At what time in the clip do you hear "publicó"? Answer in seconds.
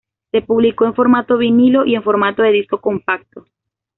0.41-0.87